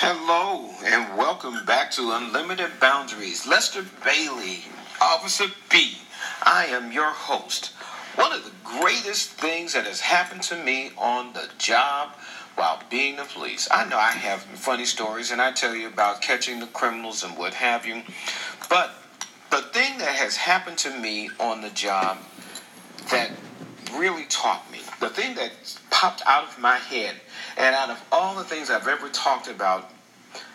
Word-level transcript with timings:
Hello 0.00 0.70
and 0.84 1.18
welcome 1.18 1.64
back 1.64 1.90
to 1.90 2.12
Unlimited 2.12 2.78
Boundaries. 2.78 3.48
Lester 3.48 3.84
Bailey, 4.04 4.60
Officer 5.02 5.46
B. 5.68 5.96
I 6.44 6.66
am 6.66 6.92
your 6.92 7.10
host. 7.10 7.72
One 8.14 8.30
of 8.30 8.44
the 8.44 8.52
greatest 8.62 9.30
things 9.30 9.72
that 9.72 9.86
has 9.86 9.98
happened 9.98 10.42
to 10.44 10.56
me 10.62 10.92
on 10.96 11.32
the 11.32 11.48
job 11.58 12.10
while 12.54 12.80
being 12.88 13.16
the 13.16 13.24
police. 13.24 13.66
I 13.72 13.88
know 13.88 13.98
I 13.98 14.12
have 14.12 14.42
funny 14.42 14.84
stories 14.84 15.32
and 15.32 15.42
I 15.42 15.50
tell 15.50 15.74
you 15.74 15.88
about 15.88 16.22
catching 16.22 16.60
the 16.60 16.68
criminals 16.68 17.24
and 17.24 17.36
what 17.36 17.54
have 17.54 17.84
you. 17.84 18.02
But 18.70 18.94
the 19.50 19.62
thing 19.62 19.98
that 19.98 20.14
has 20.14 20.36
happened 20.36 20.78
to 20.78 20.96
me 20.96 21.28
on 21.40 21.60
the 21.60 21.70
job 21.70 22.18
that 23.10 23.32
really 23.96 24.26
taught 24.26 24.70
me, 24.70 24.78
the 25.00 25.10
thing 25.10 25.34
that 25.34 25.50
popped 25.90 26.22
out 26.24 26.44
of 26.44 26.56
my 26.60 26.76
head, 26.76 27.16
and 27.58 27.74
out 27.74 27.90
of 27.90 28.02
all 28.12 28.36
the 28.36 28.44
things 28.44 28.70
I've 28.70 28.86
ever 28.86 29.08
talked 29.08 29.48
about, 29.48 29.90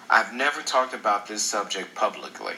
I've 0.09 0.33
never 0.33 0.61
talked 0.61 0.94
about 0.94 1.27
this 1.27 1.44
subject 1.44 1.94
publicly. 1.94 2.55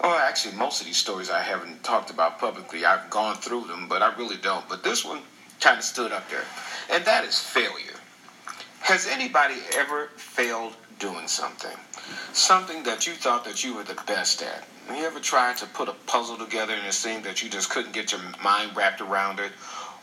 Well, 0.00 0.18
actually, 0.18 0.56
most 0.56 0.80
of 0.80 0.86
these 0.86 0.96
stories 0.96 1.30
I 1.30 1.40
haven't 1.40 1.82
talked 1.82 2.10
about 2.10 2.38
publicly. 2.38 2.84
I've 2.84 3.08
gone 3.08 3.36
through 3.36 3.64
them, 3.64 3.86
but 3.88 4.02
I 4.02 4.14
really 4.16 4.36
don't. 4.36 4.68
But 4.68 4.82
this 4.82 5.04
one 5.04 5.20
kind 5.60 5.78
of 5.78 5.84
stood 5.84 6.12
up 6.12 6.28
there, 6.28 6.44
and 6.90 7.04
that 7.04 7.24
is 7.24 7.38
failure. 7.38 7.94
Has 8.80 9.06
anybody 9.06 9.54
ever 9.74 10.10
failed 10.16 10.74
doing 10.98 11.28
something? 11.28 11.76
Something 12.32 12.82
that 12.82 13.06
you 13.06 13.14
thought 13.14 13.44
that 13.44 13.64
you 13.64 13.74
were 13.74 13.84
the 13.84 14.00
best 14.06 14.42
at? 14.42 14.64
Have 14.86 14.96
you 14.96 15.04
ever 15.04 15.18
tried 15.18 15.56
to 15.58 15.66
put 15.66 15.88
a 15.88 15.94
puzzle 16.06 16.36
together 16.36 16.72
and 16.72 16.86
it 16.86 16.92
seemed 16.92 17.24
that 17.24 17.42
you 17.42 17.50
just 17.50 17.70
couldn't 17.70 17.92
get 17.92 18.12
your 18.12 18.20
mind 18.42 18.76
wrapped 18.76 19.00
around 19.00 19.40
it? 19.40 19.50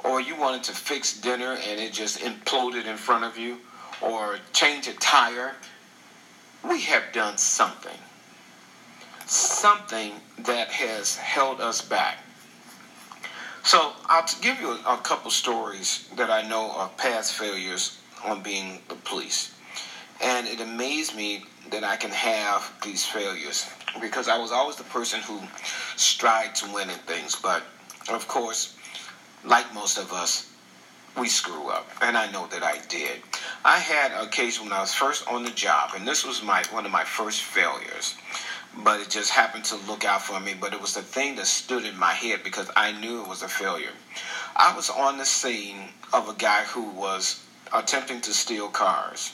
Or 0.04 0.22
you 0.22 0.36
wanted 0.36 0.64
to 0.64 0.72
fix 0.74 1.20
dinner 1.20 1.58
and 1.68 1.80
it 1.80 1.94
just 1.94 2.20
imploded 2.20 2.86
in 2.86 2.98
front 2.98 3.24
of 3.24 3.38
you, 3.38 3.58
or 4.02 4.38
change 4.52 4.88
a 4.88 4.94
tire, 4.94 5.56
we 6.64 6.82
have 6.82 7.04
done 7.14 7.38
something. 7.38 7.98
Something 9.26 10.14
that 10.40 10.70
has 10.70 11.16
held 11.16 11.62
us 11.62 11.82
back. 11.82 12.18
So 13.64 13.94
I'll 14.08 14.28
give 14.42 14.60
you 14.60 14.72
a, 14.86 14.98
couple 14.98 15.32
stories 15.32 16.10
that 16.18 16.30
I 16.30 16.42
know 16.42 16.72
of 16.74 16.96
past 16.98 17.34
failures 17.34 17.98
on 18.26 18.44
being 18.44 18.82
the 18.90 18.96
police. 18.96 19.54
And 20.22 20.48
it 20.48 20.60
amazed 20.60 21.16
me 21.16 21.46
that 21.72 21.84
I 21.84 21.96
can 21.96 22.12
have 22.12 22.74
these 22.84 23.06
failures 23.06 23.66
because 24.02 24.28
I 24.28 24.38
was 24.38 24.52
always 24.52 24.76
the 24.76 24.84
person 24.86 25.22
who 25.22 25.40
strived 25.96 26.58
to 26.58 26.74
win 26.74 26.90
in 26.90 26.98
things. 27.00 27.36
But 27.36 27.64
of 28.10 28.28
course, 28.28 28.78
like 29.46 29.74
most 29.74 29.98
of 29.98 30.12
us, 30.14 30.50
we 31.18 31.28
screw 31.28 31.70
up, 31.70 31.88
and 32.02 32.18
I 32.18 32.32
know 32.32 32.48
that 32.48 32.64
I 32.64 32.80
did. 32.90 33.22
I 33.64 33.78
had 33.78 34.12
a 34.12 34.28
case 34.28 34.60
when 34.60 34.72
I 34.72 34.80
was 34.80 34.94
first 34.94 35.28
on 35.28 35.44
the 35.44 35.52
job, 35.52 35.92
and 35.96 36.08
this 36.08 36.26
was 36.26 36.42
my 36.44 36.64
one 36.72 36.86
of 36.86 36.92
my 36.92 37.04
first 37.04 37.42
failures. 37.42 38.16
But 38.76 39.02
it 39.02 39.10
just 39.10 39.30
happened 39.30 39.66
to 39.66 39.76
look 39.88 40.04
out 40.04 40.24
for 40.24 40.40
me. 40.40 40.56
But 40.60 40.74
it 40.74 40.82
was 40.82 40.96
the 40.96 41.04
thing 41.04 41.36
that 41.36 41.46
stood 41.46 41.86
in 41.86 41.96
my 41.96 42.14
head 42.14 42.40
because 42.44 42.72
I 42.76 42.92
knew 42.92 43.22
it 43.22 43.28
was 43.28 43.44
a 43.44 43.48
failure. 43.48 43.94
I 44.56 44.76
was 44.76 44.90
on 44.90 45.20
the 45.20 45.26
scene 45.26 45.90
of 46.12 46.28
a 46.28 46.34
guy 46.34 46.64
who 46.64 46.90
was 46.90 47.46
attempting 47.72 48.22
to 48.22 48.34
steal 48.34 48.70
cars. 48.70 49.32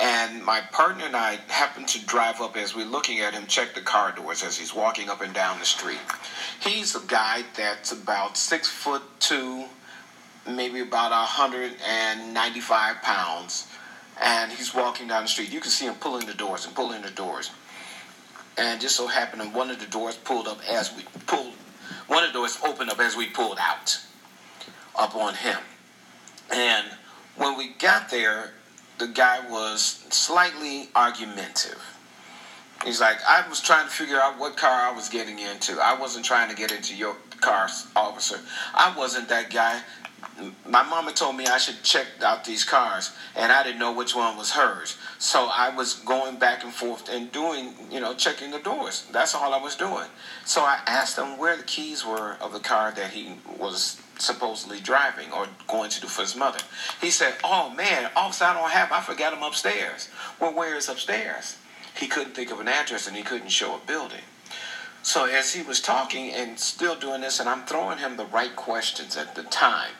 And 0.00 0.42
my 0.42 0.60
partner 0.72 1.04
and 1.04 1.14
I 1.14 1.38
happened 1.48 1.86
to 1.88 2.04
drive 2.06 2.40
up 2.40 2.56
as 2.56 2.74
we're 2.74 2.86
looking 2.86 3.20
at 3.20 3.34
him 3.34 3.46
check 3.46 3.74
the 3.74 3.82
car 3.82 4.12
doors 4.12 4.42
as 4.42 4.56
he's 4.56 4.74
walking 4.74 5.10
up 5.10 5.20
and 5.20 5.34
down 5.34 5.58
the 5.58 5.66
street. 5.66 5.98
He's 6.60 6.96
a 6.96 7.00
guy 7.06 7.44
that's 7.54 7.92
about 7.92 8.38
six 8.38 8.66
foot 8.66 9.02
two, 9.18 9.66
maybe 10.48 10.80
about 10.80 11.10
195 11.10 13.02
pounds, 13.02 13.68
and 14.22 14.50
he's 14.50 14.74
walking 14.74 15.06
down 15.06 15.24
the 15.24 15.28
street. 15.28 15.52
You 15.52 15.60
can 15.60 15.70
see 15.70 15.84
him 15.84 15.94
pulling 15.96 16.26
the 16.26 16.34
doors 16.34 16.64
and 16.64 16.74
pulling 16.74 17.02
the 17.02 17.10
doors. 17.10 17.50
And 18.56 18.80
just 18.80 18.96
so 18.96 19.06
happened, 19.06 19.54
one 19.54 19.70
of 19.70 19.80
the 19.80 19.86
doors 19.86 20.16
pulled 20.16 20.48
up 20.48 20.60
as 20.66 20.96
we 20.96 21.02
pulled. 21.26 21.52
One 22.06 22.24
of 22.24 22.30
the 22.30 22.38
doors 22.38 22.58
opened 22.64 22.90
up 22.90 23.00
as 23.00 23.16
we 23.16 23.26
pulled 23.26 23.58
out, 23.60 23.98
up 24.98 25.14
on 25.14 25.34
him. 25.34 25.58
And 26.50 26.86
when 27.36 27.58
we 27.58 27.68
got 27.74 28.10
there, 28.10 28.52
the 29.00 29.08
guy 29.08 29.40
was 29.50 30.04
slightly 30.10 30.90
argumentative. 30.94 31.82
He's 32.84 33.00
like, 33.00 33.16
I 33.26 33.46
was 33.48 33.60
trying 33.60 33.86
to 33.86 33.90
figure 33.90 34.18
out 34.20 34.38
what 34.38 34.56
car 34.56 34.70
I 34.70 34.94
was 34.94 35.08
getting 35.08 35.38
into. 35.38 35.78
I 35.82 35.98
wasn't 35.98 36.24
trying 36.24 36.50
to 36.50 36.54
get 36.54 36.70
into 36.70 36.94
your 36.94 37.16
car, 37.40 37.68
officer. 37.96 38.38
I 38.74 38.94
wasn't 38.96 39.28
that 39.30 39.50
guy. 39.50 39.80
My 40.66 40.82
mama 40.82 41.12
told 41.12 41.36
me 41.36 41.46
I 41.46 41.58
should 41.58 41.82
check 41.82 42.06
out 42.22 42.44
these 42.44 42.64
cars, 42.64 43.12
and 43.36 43.52
I 43.52 43.62
didn't 43.62 43.78
know 43.78 43.92
which 43.92 44.14
one 44.14 44.36
was 44.36 44.52
hers. 44.52 44.96
So 45.18 45.48
I 45.52 45.74
was 45.74 45.94
going 45.94 46.38
back 46.38 46.64
and 46.64 46.72
forth 46.72 47.08
and 47.10 47.30
doing, 47.32 47.74
you 47.90 48.00
know, 48.00 48.14
checking 48.14 48.50
the 48.50 48.58
doors. 48.58 49.06
That's 49.12 49.34
all 49.34 49.52
I 49.52 49.60
was 49.60 49.76
doing. 49.76 50.08
So 50.44 50.62
I 50.62 50.80
asked 50.86 51.18
him 51.18 51.38
where 51.38 51.56
the 51.56 51.62
keys 51.62 52.06
were 52.06 52.36
of 52.40 52.52
the 52.52 52.60
car 52.60 52.92
that 52.92 53.10
he 53.10 53.34
was 53.58 54.00
supposedly 54.18 54.80
driving 54.80 55.32
or 55.32 55.46
going 55.66 55.90
to 55.90 56.00
do 56.00 56.06
for 56.06 56.22
his 56.22 56.36
mother. 56.36 56.60
He 57.00 57.10
said, 57.10 57.34
Oh 57.42 57.70
man, 57.70 58.10
officer, 58.16 58.44
I 58.44 58.54
don't 58.54 58.70
have, 58.70 58.92
I 58.92 59.00
forgot 59.00 59.32
them 59.32 59.42
upstairs. 59.42 60.08
Well, 60.40 60.54
where 60.54 60.76
is 60.76 60.88
upstairs? 60.88 61.56
He 61.98 62.06
couldn't 62.06 62.34
think 62.34 62.50
of 62.50 62.60
an 62.60 62.68
address 62.68 63.06
and 63.06 63.16
he 63.16 63.22
couldn't 63.22 63.48
show 63.48 63.74
a 63.74 63.80
building. 63.86 64.22
So 65.02 65.24
as 65.24 65.54
he 65.54 65.62
was 65.62 65.80
talking 65.80 66.30
and 66.30 66.58
still 66.58 66.94
doing 66.94 67.22
this, 67.22 67.40
and 67.40 67.48
I'm 67.48 67.64
throwing 67.64 67.98
him 67.98 68.16
the 68.16 68.26
right 68.26 68.54
questions 68.54 69.16
at 69.16 69.34
the 69.34 69.42
time, 69.44 69.92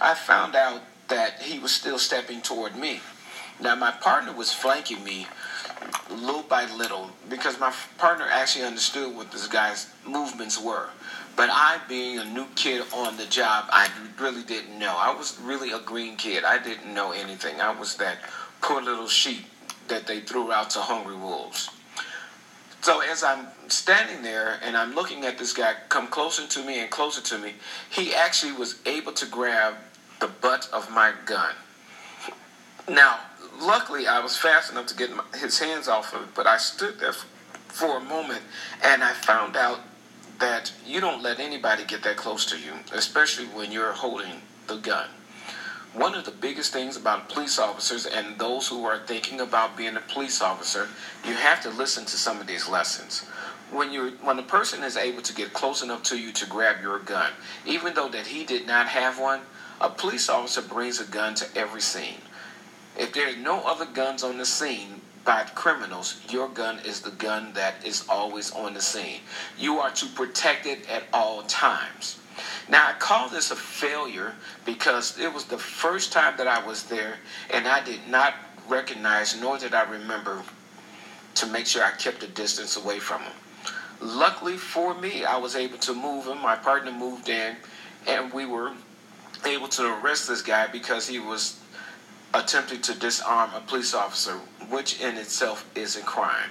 I 0.00 0.14
found 0.14 0.54
out 0.54 0.82
that 1.08 1.42
he 1.42 1.58
was 1.58 1.72
still 1.72 1.98
stepping 1.98 2.40
toward 2.40 2.76
me. 2.76 3.00
Now 3.60 3.74
my 3.74 3.90
partner 3.90 4.32
was 4.32 4.52
flanking 4.52 5.02
me 5.02 5.26
little 6.10 6.42
by 6.42 6.66
little 6.72 7.10
because 7.28 7.58
my 7.58 7.72
partner 7.98 8.26
actually 8.30 8.64
understood 8.64 9.14
what 9.14 9.32
this 9.32 9.48
guy's 9.48 9.88
movements 10.06 10.60
were. 10.60 10.88
But 11.36 11.50
I, 11.52 11.80
being 11.88 12.18
a 12.18 12.24
new 12.24 12.46
kid 12.56 12.82
on 12.92 13.16
the 13.16 13.26
job, 13.26 13.66
I 13.70 13.88
really 14.20 14.42
didn't 14.42 14.78
know. 14.78 14.94
I 14.96 15.14
was 15.14 15.38
really 15.40 15.70
a 15.72 15.78
green 15.80 16.16
kid. 16.16 16.44
I 16.44 16.62
didn't 16.62 16.92
know 16.92 17.12
anything. 17.12 17.60
I 17.60 17.78
was 17.78 17.96
that 17.96 18.18
poor 18.60 18.82
little 18.82 19.08
sheep 19.08 19.46
that 19.88 20.06
they 20.06 20.20
threw 20.20 20.52
out 20.52 20.70
to 20.70 20.80
hungry 20.80 21.16
wolves. 21.16 21.70
So 22.80 23.00
as 23.00 23.22
I'm 23.22 23.46
standing 23.68 24.22
there 24.22 24.58
and 24.62 24.76
I'm 24.76 24.94
looking 24.94 25.24
at 25.24 25.38
this 25.38 25.52
guy 25.52 25.74
come 25.88 26.06
closer 26.08 26.46
to 26.46 26.64
me 26.64 26.80
and 26.80 26.90
closer 26.90 27.20
to 27.20 27.38
me, 27.38 27.54
he 27.90 28.14
actually 28.14 28.52
was 28.52 28.80
able 28.86 29.12
to 29.12 29.26
grab 29.26 29.74
the 30.20 30.28
butt 30.28 30.68
of 30.72 30.90
my 30.90 31.12
gun. 31.26 31.54
Now, 32.88 33.18
luckily, 33.60 34.06
I 34.06 34.20
was 34.20 34.36
fast 34.36 34.72
enough 34.72 34.86
to 34.86 34.96
get 34.96 35.14
my, 35.14 35.24
his 35.38 35.58
hands 35.58 35.88
off 35.88 36.14
of 36.14 36.22
it, 36.22 36.28
but 36.34 36.46
I 36.46 36.56
stood 36.56 36.98
there 36.98 37.12
for 37.68 37.98
a 37.98 38.00
moment 38.00 38.42
and 38.82 39.04
I 39.04 39.12
found 39.12 39.56
out 39.56 39.80
that 40.40 40.72
you 40.86 41.00
don't 41.00 41.22
let 41.22 41.40
anybody 41.40 41.84
get 41.84 42.02
that 42.04 42.16
close 42.16 42.46
to 42.46 42.56
you, 42.58 42.72
especially 42.92 43.46
when 43.46 43.72
you're 43.72 43.92
holding 43.92 44.42
the 44.66 44.76
gun. 44.76 45.08
One 45.94 46.14
of 46.14 46.24
the 46.24 46.30
biggest 46.30 46.72
things 46.72 46.96
about 46.96 47.28
police 47.28 47.58
officers 47.58 48.06
and 48.06 48.38
those 48.38 48.68
who 48.68 48.84
are 48.84 48.98
thinking 48.98 49.40
about 49.40 49.76
being 49.76 49.96
a 49.96 50.00
police 50.00 50.40
officer, 50.40 50.88
you 51.24 51.34
have 51.34 51.62
to 51.62 51.70
listen 51.70 52.04
to 52.04 52.16
some 52.16 52.40
of 52.40 52.46
these 52.46 52.68
lessons. 52.68 53.24
When 53.70 53.92
you 53.92 54.12
when 54.22 54.38
a 54.38 54.42
person 54.42 54.82
is 54.82 54.96
able 54.96 55.22
to 55.22 55.34
get 55.34 55.52
close 55.52 55.82
enough 55.82 56.02
to 56.04 56.18
you 56.18 56.32
to 56.32 56.46
grab 56.46 56.80
your 56.80 57.00
gun, 57.00 57.32
even 57.66 57.94
though 57.94 58.08
that 58.08 58.26
he 58.26 58.44
did 58.44 58.66
not 58.66 58.86
have 58.86 59.18
one, 59.18 59.40
a 59.80 59.88
police 59.88 60.28
officer 60.28 60.62
brings 60.62 61.00
a 61.00 61.04
gun 61.04 61.34
to 61.36 61.46
every 61.56 61.80
scene. 61.80 62.20
If 62.96 63.12
there's 63.12 63.36
no 63.36 63.60
other 63.60 63.86
guns 63.86 64.22
on 64.24 64.38
the 64.38 64.46
scene, 64.46 65.00
by 65.28 65.42
criminals, 65.54 66.22
your 66.30 66.48
gun 66.48 66.78
is 66.86 67.02
the 67.02 67.10
gun 67.10 67.52
that 67.52 67.74
is 67.84 68.06
always 68.08 68.50
on 68.50 68.72
the 68.72 68.80
scene. 68.80 69.20
You 69.58 69.78
are 69.78 69.90
to 69.90 70.06
protect 70.06 70.64
it 70.64 70.88
at 70.88 71.02
all 71.12 71.42
times. 71.42 72.18
Now, 72.66 72.88
I 72.88 72.94
call 72.94 73.28
this 73.28 73.50
a 73.50 73.56
failure 73.56 74.34
because 74.64 75.18
it 75.18 75.30
was 75.30 75.44
the 75.44 75.58
first 75.58 76.12
time 76.12 76.38
that 76.38 76.46
I 76.46 76.64
was 76.66 76.84
there 76.84 77.16
and 77.50 77.68
I 77.68 77.84
did 77.84 78.00
not 78.08 78.36
recognize 78.68 79.38
nor 79.38 79.58
did 79.58 79.74
I 79.74 79.82
remember 79.82 80.42
to 81.34 81.46
make 81.46 81.66
sure 81.66 81.84
I 81.84 81.90
kept 81.90 82.22
a 82.22 82.28
distance 82.28 82.78
away 82.78 82.98
from 82.98 83.20
him. 83.20 83.32
Luckily 84.00 84.56
for 84.56 84.94
me, 84.94 85.26
I 85.26 85.36
was 85.36 85.56
able 85.56 85.76
to 85.76 85.92
move 85.92 86.26
him. 86.26 86.40
My 86.40 86.56
partner 86.56 86.90
moved 86.90 87.28
in 87.28 87.56
and 88.06 88.32
we 88.32 88.46
were 88.46 88.72
able 89.46 89.68
to 89.68 90.00
arrest 90.00 90.28
this 90.28 90.42
guy 90.42 90.66
because 90.66 91.06
he 91.08 91.18
was 91.18 91.58
attempting 92.34 92.80
to 92.82 92.98
disarm 92.98 93.50
a 93.54 93.60
police 93.60 93.94
officer, 93.94 94.34
which 94.68 95.00
in 95.00 95.16
itself 95.16 95.68
is 95.74 95.96
a 95.96 96.02
crime. 96.02 96.50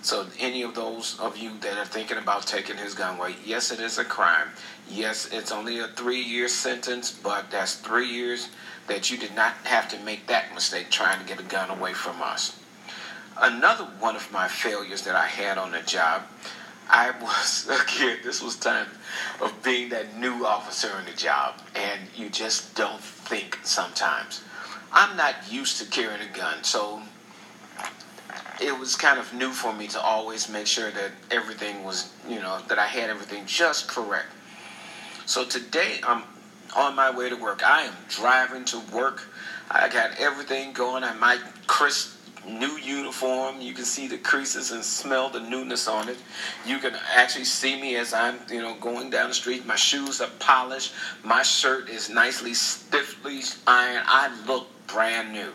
So, 0.00 0.26
any 0.38 0.62
of 0.62 0.74
those 0.74 1.18
of 1.18 1.36
you 1.36 1.58
that 1.60 1.76
are 1.76 1.84
thinking 1.84 2.18
about 2.18 2.46
taking 2.46 2.76
his 2.76 2.94
gun 2.94 3.18
away, 3.18 3.34
yes, 3.44 3.72
it 3.72 3.80
is 3.80 3.98
a 3.98 4.04
crime. 4.04 4.48
Yes, 4.88 5.28
it's 5.32 5.50
only 5.50 5.80
a 5.80 5.88
three 5.88 6.22
year 6.22 6.46
sentence, 6.48 7.10
but 7.10 7.50
that's 7.50 7.74
three 7.74 8.08
years 8.08 8.48
that 8.86 9.10
you 9.10 9.18
did 9.18 9.34
not 9.34 9.54
have 9.64 9.88
to 9.88 9.98
make 10.00 10.26
that 10.28 10.54
mistake 10.54 10.90
trying 10.90 11.20
to 11.20 11.26
get 11.26 11.40
a 11.40 11.44
gun 11.44 11.70
away 11.70 11.94
from 11.94 12.22
us. 12.22 12.58
Another 13.40 13.84
one 13.98 14.16
of 14.16 14.32
my 14.32 14.48
failures 14.48 15.02
that 15.02 15.14
I 15.14 15.26
had 15.26 15.58
on 15.58 15.72
the 15.72 15.80
job, 15.80 16.22
I 16.90 17.10
was, 17.20 17.68
again, 17.96 18.18
this 18.24 18.42
was 18.42 18.56
time 18.56 18.88
of 19.40 19.62
being 19.62 19.90
that 19.90 20.16
new 20.18 20.44
officer 20.44 20.90
in 20.98 21.04
the 21.04 21.16
job, 21.16 21.60
and 21.74 22.00
you 22.16 22.30
just 22.30 22.74
don't 22.74 23.02
think 23.02 23.58
sometimes. 23.62 24.42
I'm 24.92 25.16
not 25.16 25.52
used 25.52 25.78
to 25.80 25.84
carrying 25.86 26.22
a 26.22 26.36
gun, 26.36 26.64
so 26.64 27.02
it 28.60 28.76
was 28.78 28.96
kind 28.96 29.18
of 29.18 29.32
new 29.34 29.50
for 29.50 29.72
me 29.72 29.86
to 29.88 30.00
always 30.00 30.48
make 30.48 30.66
sure 30.66 30.90
that 30.90 31.12
everything 31.30 31.84
was, 31.84 32.10
you 32.28 32.40
know, 32.40 32.60
that 32.68 32.78
I 32.78 32.86
had 32.86 33.10
everything 33.10 33.46
just 33.46 33.88
correct. 33.88 34.28
So 35.26 35.44
today 35.44 36.00
I'm 36.02 36.22
on 36.74 36.96
my 36.96 37.10
way 37.10 37.28
to 37.28 37.36
work. 37.36 37.62
I 37.64 37.82
am 37.82 37.94
driving 38.08 38.64
to 38.66 38.80
work. 38.92 39.22
I 39.70 39.88
got 39.88 40.18
everything 40.18 40.72
going. 40.72 41.04
I 41.04 41.12
might 41.14 41.40
crisp 41.66 42.17
new 42.48 42.76
uniform. 42.78 43.60
You 43.60 43.74
can 43.74 43.84
see 43.84 44.08
the 44.08 44.18
creases 44.18 44.72
and 44.72 44.84
smell 44.84 45.28
the 45.28 45.40
newness 45.40 45.88
on 45.88 46.08
it. 46.08 46.18
You 46.66 46.78
can 46.78 46.94
actually 47.14 47.44
see 47.44 47.80
me 47.80 47.96
as 47.96 48.12
I'm, 48.12 48.38
you 48.50 48.60
know, 48.60 48.74
going 48.80 49.10
down 49.10 49.28
the 49.28 49.34
street. 49.34 49.66
My 49.66 49.76
shoes 49.76 50.20
are 50.20 50.30
polished. 50.38 50.92
My 51.24 51.42
shirt 51.42 51.88
is 51.88 52.08
nicely 52.08 52.54
stiffly 52.54 53.40
ironed. 53.66 54.04
I 54.06 54.34
look 54.46 54.68
brand 54.86 55.32
new. 55.32 55.52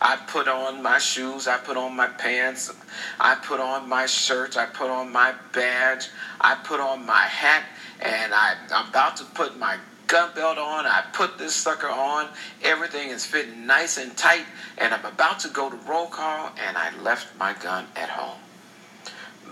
I 0.00 0.16
put 0.16 0.48
on 0.48 0.82
my 0.82 0.98
shoes, 0.98 1.46
I 1.46 1.58
put 1.58 1.76
on 1.76 1.94
my 1.94 2.06
pants, 2.06 2.72
I 3.20 3.34
put 3.34 3.60
on 3.60 3.86
my 3.86 4.06
shirt, 4.06 4.56
I 4.56 4.64
put 4.64 4.88
on 4.88 5.12
my 5.12 5.34
badge, 5.52 6.08
I 6.40 6.54
put 6.54 6.80
on 6.80 7.04
my 7.04 7.20
hat, 7.20 7.64
and 8.00 8.32
I, 8.32 8.54
I'm 8.72 8.88
about 8.88 9.18
to 9.18 9.24
put 9.24 9.58
my 9.58 9.76
gun 10.10 10.34
belt 10.34 10.58
on. 10.58 10.86
I 10.86 11.04
put 11.12 11.38
this 11.38 11.54
sucker 11.54 11.88
on. 11.88 12.28
Everything 12.62 13.10
is 13.10 13.24
fitting 13.24 13.66
nice 13.66 13.96
and 13.96 14.14
tight. 14.16 14.44
And 14.76 14.92
I'm 14.92 15.04
about 15.04 15.38
to 15.40 15.48
go 15.48 15.70
to 15.70 15.76
roll 15.88 16.08
call, 16.08 16.50
and 16.66 16.76
I 16.76 16.94
left 17.00 17.38
my 17.38 17.54
gun 17.54 17.86
at 17.94 18.08
home. 18.08 18.38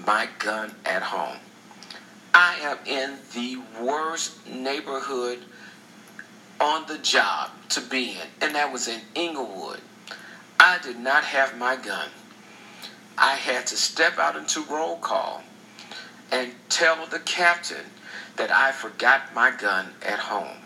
My 0.04 0.28
gun 0.38 0.74
at 0.84 1.02
home. 1.02 1.38
I 2.34 2.56
am 2.60 2.78
in 2.86 3.18
the 3.34 3.60
worst 3.80 4.46
neighborhood 4.48 5.44
on 6.60 6.86
the 6.88 6.98
job 6.98 7.50
to 7.70 7.80
be 7.80 8.10
in, 8.10 8.26
and 8.40 8.54
that 8.54 8.72
was 8.72 8.88
in 8.88 9.00
Englewood. 9.14 9.80
I 10.58 10.78
did 10.82 10.98
not 10.98 11.24
have 11.24 11.56
my 11.56 11.76
gun. 11.76 12.08
I 13.16 13.34
had 13.34 13.66
to 13.68 13.76
step 13.76 14.18
out 14.18 14.36
into 14.36 14.62
roll 14.64 14.96
call 14.96 15.42
and 16.30 16.52
tell 16.68 17.06
the 17.06 17.20
captain 17.20 17.86
that 18.38 18.50
I 18.50 18.72
forgot 18.72 19.34
my 19.34 19.50
gun 19.50 19.88
at 20.06 20.18
home. 20.18 20.56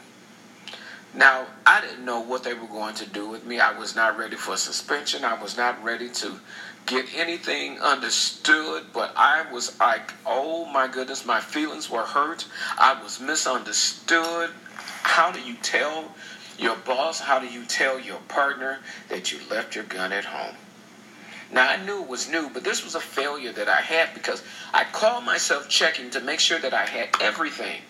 Now, 1.15 1.47
I 1.67 1.81
didn't 1.83 2.05
know 2.05 2.21
what 2.21 2.43
they 2.43 2.55
were 2.55 2.67
going 2.69 2.95
to 2.95 3.07
do 3.07 3.29
with 3.29 3.45
me. 3.45 3.61
I 3.61 3.79
was 3.79 3.95
not 3.95 4.17
ready 4.17 4.37
for 4.37 4.57
suspension. 4.57 5.25
I 5.25 5.41
was 5.41 5.57
not 5.57 5.83
ready 5.85 6.09
to 6.09 6.41
get 6.87 7.07
anything 7.15 7.79
understood, 7.81 8.85
but 8.95 9.13
I 9.17 9.51
was 9.53 9.79
like, 9.79 10.13
oh 10.25 10.65
my 10.67 10.89
goodness, 10.89 11.27
my 11.27 11.41
feelings 11.41 11.91
were 11.91 12.03
hurt. 12.03 12.47
I 12.79 13.01
was 13.03 13.21
misunderstood. 13.21 14.51
How 15.03 15.31
do 15.31 15.41
you 15.41 15.57
tell 15.63 16.13
your 16.59 16.77
boss, 16.77 17.21
how 17.21 17.39
do 17.39 17.47
you 17.47 17.65
tell 17.65 17.99
your 17.99 18.21
partner 18.29 18.79
that 19.09 19.33
you 19.33 19.39
left 19.51 19.75
your 19.75 19.85
gun 19.85 20.13
at 20.13 20.25
home? 20.25 20.55
Now, 21.53 21.69
I 21.69 21.77
knew 21.77 22.01
it 22.01 22.09
was 22.09 22.29
new, 22.29 22.49
but 22.49 22.65
this 22.65 22.83
was 22.83 22.95
a 22.95 23.01
failure 23.01 23.53
that 23.53 23.69
I 23.69 23.83
had 23.83 24.15
because 24.15 24.43
I 24.73 24.85
called 24.85 25.25
myself 25.25 25.69
checking 25.69 26.09
to 26.11 26.21
make 26.21 26.41
sure 26.41 26.59
that 26.59 26.73
I 26.73 26.87
had 26.87 27.11
everything. 27.21 27.83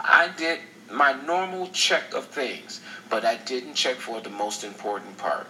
I 0.00 0.28
did 0.28 0.60
my 0.90 1.12
normal 1.12 1.68
check 1.68 2.14
of 2.14 2.26
things, 2.26 2.80
but 3.10 3.26
I 3.26 3.36
didn't 3.36 3.74
check 3.74 3.96
for 3.96 4.22
the 4.22 4.30
most 4.30 4.64
important 4.64 5.18
part. 5.18 5.46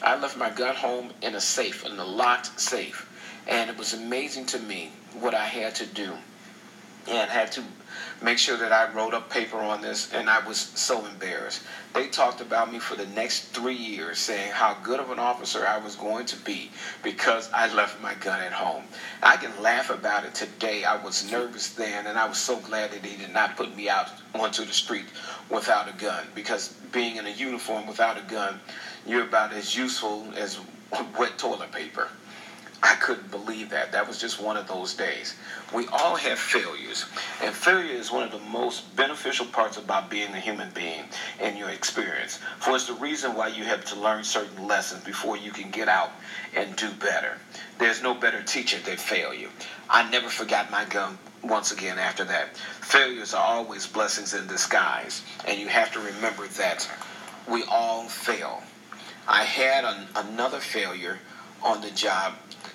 I 0.00 0.16
left 0.16 0.36
my 0.36 0.50
gun 0.50 0.76
home 0.76 1.12
in 1.22 1.34
a 1.34 1.40
safe, 1.40 1.84
in 1.84 1.98
a 1.98 2.04
locked 2.04 2.60
safe, 2.60 3.08
and 3.48 3.68
it 3.68 3.76
was 3.76 3.92
amazing 3.92 4.46
to 4.46 4.58
me 4.60 4.92
what 5.12 5.34
I 5.34 5.44
had 5.44 5.74
to 5.76 5.86
do 5.86 6.14
and 7.08 7.30
had 7.30 7.50
to 7.52 7.64
make 8.22 8.38
sure 8.38 8.56
that 8.56 8.72
I 8.72 8.92
wrote 8.92 9.14
a 9.14 9.20
paper 9.20 9.58
on 9.58 9.80
this, 9.80 10.12
and 10.12 10.30
I 10.30 10.46
was 10.46 10.58
so 10.58 11.04
embarrassed. 11.06 11.62
They 11.94 12.08
talked 12.08 12.40
about 12.40 12.72
me 12.72 12.78
for 12.78 12.96
the 12.96 13.06
next 13.06 13.48
three 13.48 13.76
years, 13.76 14.18
saying 14.18 14.52
how 14.52 14.76
good 14.82 15.00
of 15.00 15.10
an 15.10 15.18
officer 15.18 15.66
I 15.66 15.78
was 15.78 15.96
going 15.96 16.26
to 16.26 16.36
be 16.36 16.70
because 17.02 17.50
I 17.52 17.72
left 17.74 18.00
my 18.00 18.14
gun 18.14 18.40
at 18.40 18.52
home. 18.52 18.84
I 19.22 19.36
can 19.36 19.60
laugh 19.62 19.90
about 19.90 20.24
it 20.24 20.34
today. 20.34 20.84
I 20.84 21.02
was 21.02 21.30
nervous 21.30 21.70
then, 21.70 22.06
and 22.06 22.18
I 22.18 22.26
was 22.28 22.38
so 22.38 22.56
glad 22.60 22.92
that 22.92 23.04
he 23.04 23.16
did 23.16 23.32
not 23.32 23.56
put 23.56 23.76
me 23.76 23.88
out 23.88 24.08
onto 24.34 24.64
the 24.64 24.72
street 24.72 25.06
without 25.50 25.88
a 25.88 25.92
gun 25.98 26.24
because 26.34 26.68
being 26.92 27.16
in 27.16 27.26
a 27.26 27.30
uniform 27.30 27.86
without 27.86 28.16
a 28.16 28.22
gun, 28.22 28.60
you're 29.06 29.24
about 29.24 29.52
as 29.52 29.76
useful 29.76 30.26
as 30.36 30.58
wet 31.18 31.36
toilet 31.38 31.72
paper. 31.72 32.08
I 32.84 32.96
couldn't 32.96 33.30
believe 33.30 33.70
that. 33.70 33.92
That 33.92 34.08
was 34.08 34.18
just 34.18 34.40
one 34.40 34.56
of 34.56 34.66
those 34.66 34.94
days. 34.94 35.36
We 35.72 35.86
all 35.88 36.16
have 36.16 36.38
failures, 36.38 37.06
and 37.40 37.54
failure 37.54 37.94
is 37.94 38.10
one 38.10 38.24
of 38.24 38.32
the 38.32 38.50
most 38.50 38.96
beneficial 38.96 39.46
parts 39.46 39.76
about 39.76 40.10
being 40.10 40.32
a 40.34 40.40
human 40.40 40.70
being 40.70 41.04
in 41.40 41.56
your 41.56 41.70
experience. 41.70 42.40
For 42.58 42.74
it's 42.74 42.88
the 42.88 42.94
reason 42.94 43.36
why 43.36 43.48
you 43.48 43.62
have 43.64 43.84
to 43.86 44.00
learn 44.00 44.24
certain 44.24 44.66
lessons 44.66 45.04
before 45.04 45.36
you 45.36 45.52
can 45.52 45.70
get 45.70 45.88
out 45.88 46.10
and 46.56 46.74
do 46.74 46.90
better. 46.90 47.38
There's 47.78 48.02
no 48.02 48.14
better 48.14 48.42
teacher 48.42 48.78
than 48.80 48.96
failure. 48.96 49.48
I 49.88 50.10
never 50.10 50.28
forgot 50.28 50.70
my 50.72 50.84
gun 50.84 51.18
once 51.42 51.70
again 51.70 52.00
after 52.00 52.24
that. 52.24 52.56
Failures 52.56 53.32
are 53.32 53.44
always 53.44 53.86
blessings 53.86 54.34
in 54.34 54.48
disguise, 54.48 55.22
and 55.46 55.60
you 55.60 55.68
have 55.68 55.92
to 55.92 56.00
remember 56.00 56.48
that 56.48 56.90
we 57.48 57.62
all 57.64 58.08
fail. 58.08 58.62
I 59.28 59.44
had 59.44 59.84
an, 59.84 60.08
another 60.16 60.58
failure 60.58 61.20
on 61.62 61.80
the 61.80 61.90
job 61.92 62.34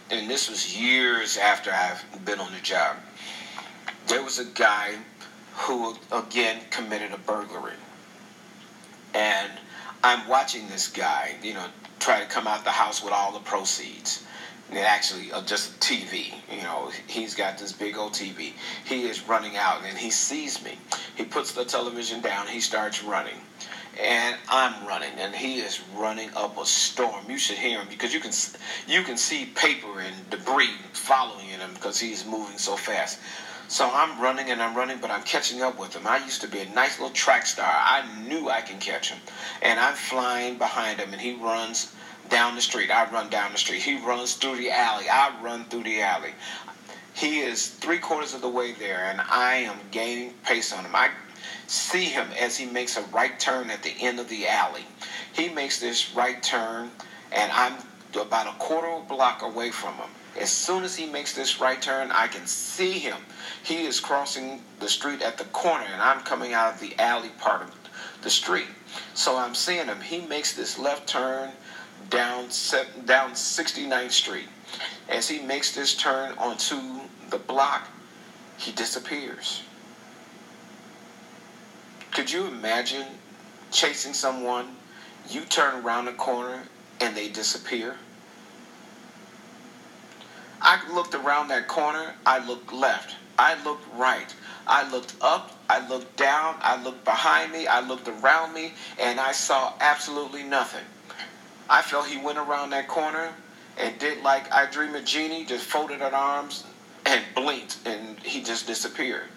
and 0.10 0.30
this 0.30 0.50
was 0.50 0.78
years 0.78 1.38
after 1.38 1.72
I've 1.72 2.04
been 2.26 2.40
on 2.40 2.52
the 2.54 2.62
job. 2.62 2.98
There 4.08 4.24
was 4.24 4.40
a 4.40 4.46
guy 4.46 4.96
who 5.54 5.96
again 6.12 6.62
committed 6.70 7.12
a 7.12 7.18
burglary. 7.18 7.74
And 9.14 9.52
I'm 10.04 10.28
watching 10.28 10.68
this 10.68 10.88
guy, 10.88 11.36
you 11.42 11.54
know, 11.54 11.66
try 12.00 12.20
to 12.20 12.26
come 12.28 12.48
out 12.48 12.64
the 12.64 12.72
house 12.72 13.04
with 13.04 13.12
all 13.12 13.32
the 13.32 13.40
proceeds. 13.40 14.26
And 14.70 14.78
actually, 14.80 15.32
uh, 15.32 15.44
just 15.44 15.80
TV. 15.80 16.34
You 16.54 16.62
know, 16.64 16.92
he's 17.08 17.34
got 17.34 17.58
this 17.58 17.72
big 17.72 17.98
old 17.98 18.14
TV. 18.14 18.54
He 18.86 19.04
is 19.04 19.28
running 19.28 19.56
out 19.58 19.84
and 19.86 19.98
he 19.98 20.12
sees 20.12 20.64
me. 20.64 20.78
He 21.16 21.24
puts 21.24 21.54
the 21.54 21.66
television 21.66 22.22
down. 22.22 22.48
He 22.48 22.60
starts 22.60 23.04
running 23.04 23.38
and 24.00 24.38
I'm 24.50 24.86
running, 24.88 25.14
and 25.18 25.36
he 25.36 25.60
is 25.60 25.82
running 25.96 26.30
up 26.36 26.58
a 26.58 26.66
storm. 26.66 27.30
You 27.30 27.38
should 27.38 27.58
hear 27.58 27.80
him 27.80 27.88
because 27.90 28.14
you 28.14 28.20
can 28.20 28.32
you 28.88 29.04
can 29.04 29.18
see 29.18 29.46
paper 29.46 30.00
and 30.00 30.30
debris 30.30 30.76
following 30.94 31.46
him 31.46 31.74
because 31.74 32.00
he's 32.00 32.26
moving 32.26 32.58
so 32.58 32.76
fast. 32.76 33.20
So 33.70 33.90
I'm 33.92 34.22
running 34.22 34.50
and 34.50 34.62
I'm 34.62 34.76
running, 34.76 35.00
but 35.02 35.12
I'm 35.12 35.24
catching 35.24 35.62
up 35.62 35.78
with 35.78 35.94
him. 35.94 36.08
I 36.08 36.18
used 36.24 36.40
to 36.42 36.48
be 36.48 36.60
a 36.60 36.70
nice 36.70 37.00
little 37.00 37.14
track 37.14 37.46
star. 37.46 37.68
I 37.68 38.06
knew 38.26 38.50
I 38.50 38.62
can 38.62 38.80
catch 38.80 39.10
him, 39.10 39.20
and 39.62 39.80
I'm 39.80 39.96
flying 39.96 40.58
behind 40.58 41.00
him, 41.00 41.12
and 41.12 41.22
he 41.22 41.34
runs 41.34 41.92
down 42.30 42.56
the 42.56 42.62
street. 42.62 42.92
I 42.92 43.10
run 43.12 43.30
down 43.30 43.52
the 43.52 43.58
street. 43.58 43.82
He 43.82 43.98
runs 43.98 44.36
through 44.36 44.58
the 44.58 44.70
alley. 44.72 45.06
I 45.10 45.34
run 45.42 45.66
through 45.66 45.84
the 45.84 46.02
alley. 46.02 46.32
He 47.14 47.40
is 47.40 47.68
three 47.68 47.98
quarters 47.98 48.34
of 48.34 48.42
the 48.42 48.50
way 48.50 48.74
there, 48.74 49.06
and 49.10 49.20
I 49.22 49.56
am 49.56 49.78
gaining 49.92 50.34
pace 50.46 50.72
on 50.72 50.86
him. 50.86 50.96
I 50.96 51.10
see 51.68 52.06
him 52.06 52.28
as 52.40 52.58
he 52.58 52.66
makes 52.66 52.98
a 52.98 53.04
right 53.04 53.40
turn 53.40 53.70
at 53.70 53.84
the 53.84 53.94
end 54.00 54.20
of 54.20 54.30
the 54.30 54.48
alley. 54.48 54.86
He 55.34 55.50
makes 55.50 55.80
this 55.80 56.14
right 56.16 56.42
turn, 56.42 56.90
and 57.32 57.52
I'm 57.52 57.76
about 58.20 58.48
a 58.48 58.58
quarter 58.58 59.04
block 59.08 59.44
away 59.44 59.70
from 59.72 59.94
him. 59.96 60.10
As 60.40 60.50
soon 60.52 60.84
as 60.84 60.96
he 60.96 61.06
makes 61.06 61.34
this 61.34 61.60
right 61.60 61.82
turn, 61.82 62.12
I 62.12 62.28
can 62.28 62.46
see 62.48 63.00
him. 63.00 63.18
He 63.64 63.86
is 63.86 64.00
crossing 64.00 64.62
the 64.80 64.88
street 64.88 65.22
at 65.22 65.38
the 65.38 65.46
corner, 65.46 65.86
and 65.92 66.02
I'm 66.02 66.22
coming 66.22 66.54
out 66.54 66.74
of 66.74 66.80
the 66.80 67.00
alley 67.00 67.32
part 67.40 67.64
of 67.64 67.76
the 68.22 68.30
street. 68.30 68.68
So 69.14 69.36
I'm 69.36 69.56
seeing 69.56 69.88
him. 69.88 70.00
He 70.00 70.22
makes 70.22 70.56
this 70.56 70.78
left 70.78 71.08
turn 71.08 71.52
down 72.10 72.50
down 73.06 73.32
69th 73.32 74.12
Street. 74.12 74.48
As 75.10 75.28
he 75.28 75.40
makes 75.40 75.74
this 75.74 75.96
turn 75.96 76.34
onto 76.38 77.02
the 77.30 77.38
block, 77.38 77.88
he 78.58 78.72
disappears. 78.72 79.64
Could 82.18 82.32
you 82.32 82.48
imagine 82.48 83.06
chasing 83.72 84.12
someone, 84.12 84.76
you 85.30 85.42
turn 85.42 85.86
around 85.86 86.06
the 86.06 86.14
corner, 86.14 86.64
and 87.00 87.16
they 87.16 87.30
disappear? 87.30 87.96
I 90.60 90.82
looked 90.92 91.14
around 91.14 91.50
that 91.50 91.68
corner, 91.68 92.16
I 92.26 92.44
looked 92.44 92.74
left, 92.74 93.14
I 93.38 93.64
looked 93.64 93.86
right, 93.94 94.34
I 94.66 94.90
looked 94.90 95.14
up, 95.22 95.52
I 95.70 95.88
looked 95.88 96.18
down, 96.18 96.56
I 96.62 96.82
looked 96.82 97.06
behind 97.06 97.52
me, 97.52 97.68
I 97.68 97.82
looked 97.82 98.08
around 98.08 98.52
me, 98.52 98.74
and 98.98 99.20
I 99.20 99.32
saw 99.32 99.74
absolutely 99.80 100.42
nothing. 100.42 100.86
I 101.70 101.84
felt 101.84 102.08
he 102.08 102.18
went 102.18 102.40
around 102.40 102.72
that 102.72 102.88
corner 102.88 103.32
and 103.78 104.00
did 104.00 104.24
like 104.24 104.52
I 104.52 104.66
Dream 104.72 104.96
of 104.96 105.06
Jeannie, 105.06 105.46
just 105.46 105.66
folded 105.66 106.00
her 106.00 106.16
arms 106.16 106.64
and 107.06 107.24
blinked, 107.36 107.78
and 107.86 108.20
he 108.22 108.42
just 108.42 108.66
disappeared. 108.66 109.30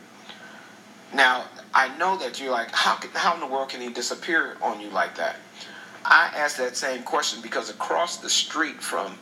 Now, 1.13 1.45
I 1.75 1.97
know 1.99 2.17
that 2.19 2.41
you're 2.41 2.53
like, 2.53 2.71
how, 2.73 2.99
how 3.15 3.35
in 3.35 3.41
the 3.41 3.47
world 3.47 3.71
can 3.71 3.81
he 3.81 3.89
disappear 3.89 4.57
on 4.63 4.81
you 4.81 4.91
like 4.91 5.17
that? 5.17 5.37
I 6.05 6.33
asked 6.35 6.59
that 6.59 6.77
same 6.77 7.03
question 7.03 7.43
because 7.43 7.69
across 7.69 8.19
the 8.19 8.31
street 8.31 8.81
from 8.81 9.13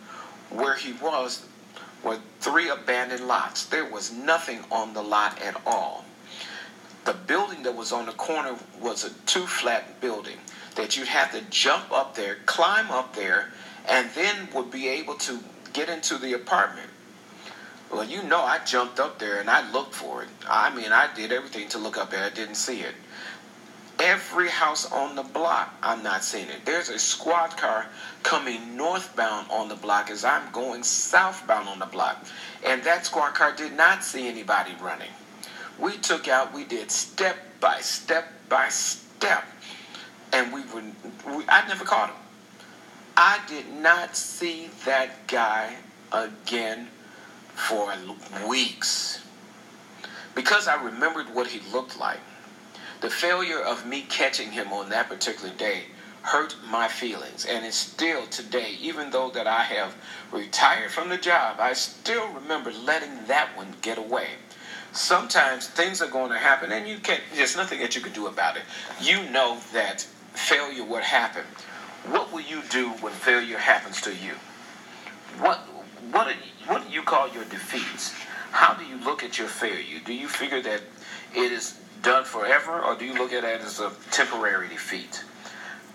where 0.51 0.75
he 0.75 0.93
was 0.95 1.47
were 2.05 2.19
three 2.41 2.69
abandoned 2.69 3.27
lots. 3.27 3.67
There 3.67 3.85
was 3.85 4.13
nothing 4.13 4.61
on 4.71 4.95
the 4.95 5.03
lot 5.03 5.41
at 5.43 5.61
all. 5.67 6.05
The 7.05 7.15
building 7.15 7.63
that 7.63 7.75
was 7.75 7.91
on 7.91 8.07
the 8.07 8.13
corner 8.13 8.57
was 8.81 9.05
a 9.05 9.11
two 9.27 9.47
flat 9.47 10.01
building 10.01 10.37
that 10.77 10.97
you'd 10.97 11.09
have 11.09 11.33
to 11.33 11.41
jump 11.51 11.91
up 11.91 12.15
there, 12.15 12.37
climb 12.47 12.91
up 12.91 13.17
there, 13.17 13.51
and 13.89 14.09
then 14.15 14.49
would 14.55 14.71
be 14.71 14.89
able 14.89 15.15
to 15.15 15.41
get 15.73 15.89
into 15.89 16.19
the 16.19 16.35
apartment. 16.35 16.89
Well, 17.91 18.05
you 18.05 18.23
know, 18.23 18.41
I 18.41 18.59
jumped 18.65 19.01
up 19.01 19.19
there 19.19 19.41
and 19.41 19.49
I 19.49 19.71
looked 19.73 19.95
for 19.95 20.23
it. 20.23 20.29
I 20.49 20.75
mean, 20.75 20.93
I 20.93 21.13
did 21.15 21.33
everything 21.33 21.69
to 21.71 21.79
look 21.79 21.97
up 21.97 22.11
there. 22.11 22.23
I 22.23 22.31
didn't 22.31 22.57
see 22.57 22.81
it. 22.81 22.95
Every 23.99 24.49
house 24.49 24.91
on 24.93 25.17
the 25.17 25.23
block, 25.23 25.75
I'm 25.83 26.03
not 26.03 26.23
seeing 26.23 26.49
it. 26.49 26.65
There's 26.65 26.89
a 26.89 26.99
squad 26.99 27.57
car 27.57 27.87
coming 28.23 28.77
northbound 28.77 29.51
on 29.51 29.69
the 29.69 29.75
block 29.75 30.11
as 30.11 30.25
I'm 30.25 30.53
going 30.53 30.83
southbound 30.85 31.69
on 31.69 31.79
the 31.79 31.87
block. 31.87 32.25
And 32.65 32.83
that 32.85 33.07
squad 33.07 33.35
car 33.35 33.57
did 33.57 33.73
not 33.73 34.05
see 34.05 34.29
anybody 34.29 34.73
running. 34.81 35.11
We 35.81 35.97
took 35.97 36.29
out, 36.29 36.55
we 36.55 36.65
did 36.65 36.91
step 36.91 37.37
by 37.61 37.81
step 37.81 38.33
by 38.49 38.69
step. 38.69 39.45
And 40.33 40.53
we 40.53 40.61
were, 40.67 40.83
we, 41.37 41.45
I 41.49 41.67
never 41.67 41.85
caught 41.85 42.11
him. 42.11 42.17
I 43.17 43.41
did 43.49 43.67
not 43.69 44.15
see 44.15 44.71
that 44.85 45.27
guy 45.27 45.75
again 46.13 46.89
for 47.59 47.93
weeks. 48.49 49.21
Because 50.35 50.69
I 50.69 50.83
remembered 50.83 51.35
what 51.35 51.49
he 51.49 51.61
looked 51.73 51.99
like. 51.99 52.21
The 53.01 53.11
failure 53.11 53.61
of 53.61 53.87
me 53.87 54.03
catching 54.09 54.53
him 54.53 54.73
on 54.73 54.89
that 54.91 55.09
particular 55.09 55.53
day 55.55 55.85
hurt 56.23 56.57
my 56.69 56.89
feelings 56.89 57.47
and 57.47 57.65
it's 57.65 57.77
still 57.77 58.27
today 58.27 58.77
even 58.81 59.11
though 59.11 59.31
that 59.31 59.47
I 59.47 59.63
have 59.63 59.95
retired 60.33 60.91
from 60.91 61.09
the 61.09 61.17
job 61.17 61.57
I 61.61 61.73
still 61.73 62.29
remember 62.33 62.73
letting 62.73 63.27
that 63.29 63.57
one 63.57 63.75
get 63.81 63.99
away 63.99 64.31
sometimes 64.93 65.69
things 65.69 66.03
are 66.03 66.11
going 66.11 66.31
to 66.31 66.39
happen 66.39 66.73
and 66.73 66.89
you 66.89 66.99
can't 66.99 67.23
there's 67.35 67.57
nothing 67.57 67.79
that 67.81 67.95
you 67.95 68.03
can 68.03 68.13
do 68.13 68.27
about 68.27 68.57
it 68.57 68.65
you 69.01 69.31
know 69.31 69.59
that 69.73 70.03
failure 70.35 70.85
would 70.85 71.05
happen 71.05 71.45
what 72.09 72.33
will 72.33 72.41
you 72.41 72.63
do 72.69 72.91
when 73.01 73.13
failure 73.13 73.59
happens 73.59 74.01
to 74.03 74.11
you 74.11 74.33
what 75.39 75.61
what 76.11 76.27
do 76.27 76.35
you, 76.35 76.58
what 76.69 76.87
do 76.87 76.93
you 76.93 77.03
call 77.03 77.29
your 77.29 77.45
defeats 77.45 78.15
how 78.53 78.75
do 78.75 78.85
you 78.85 78.97
look 79.05 79.25
at 79.25 79.39
your 79.39 79.49
failure 79.49 80.01
do 80.05 80.15
you 80.15 80.29
figure 80.29 80.63
that 80.63 80.81
it 81.35 81.53
is 81.53 81.79
done 82.03 82.25
forever, 82.25 82.81
or 82.81 82.95
do 82.95 83.05
you 83.05 83.15
look 83.15 83.33
at 83.33 83.45
it 83.45 83.61
as 83.61 83.81
a 83.81 83.93
temporary 84.11 84.69
defeat? 84.69 85.25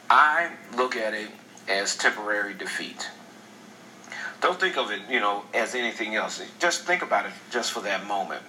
I 0.09 0.51
look 0.75 0.95
at 0.95 1.13
it 1.13 1.29
as 1.67 1.95
temporary 1.95 2.53
defeat. 2.53 3.09
Don't 4.41 4.59
think 4.59 4.77
of 4.77 4.91
it, 4.91 5.01
you 5.09 5.19
know, 5.19 5.43
as 5.53 5.73
anything 5.73 6.15
else. 6.15 6.41
Just 6.59 6.83
think 6.83 7.01
about 7.01 7.25
it 7.25 7.31
just 7.49 7.71
for 7.71 7.79
that 7.81 8.05
moment. 8.07 8.41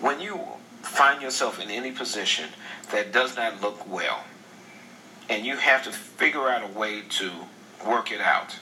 When 0.00 0.20
you 0.20 0.38
find 0.82 1.22
yourself 1.22 1.60
in 1.60 1.70
any 1.70 1.92
position 1.92 2.50
that 2.90 3.12
does 3.12 3.36
not 3.36 3.60
look 3.62 3.88
well, 3.90 4.24
and 5.30 5.46
you 5.46 5.56
have 5.56 5.82
to 5.84 5.92
figure 5.92 6.48
out 6.48 6.62
a 6.62 6.78
way 6.78 7.02
to 7.08 7.30
work 7.86 8.12
it 8.12 8.20
out, 8.20 8.56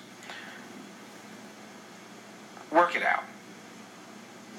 work 2.70 2.96
it 2.96 3.02
out 3.02 3.24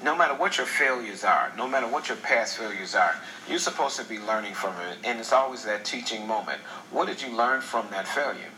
no 0.02 0.16
matter 0.16 0.34
what 0.34 0.56
your 0.56 0.66
failures 0.66 1.24
are, 1.24 1.52
no 1.56 1.68
matter 1.68 1.86
what 1.86 2.08
your 2.08 2.16
past 2.18 2.58
failures 2.58 2.94
are, 2.94 3.14
you're 3.48 3.58
supposed 3.58 3.96
to 3.98 4.04
be 4.04 4.18
learning 4.18 4.54
from 4.54 4.74
it. 4.80 4.98
And 5.04 5.18
it's 5.18 5.32
always 5.32 5.64
that 5.64 5.84
teaching 5.84 6.26
moment. 6.26 6.60
What 6.90 7.06
did 7.06 7.22
you 7.22 7.34
learn 7.36 7.60
from 7.60 7.88
that 7.90 8.08
failure? 8.08 8.50